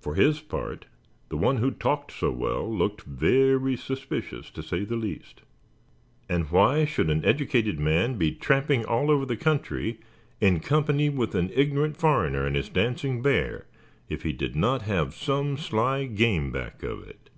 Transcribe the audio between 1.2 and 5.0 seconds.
the one who talked so well, looked very suspicious, to say the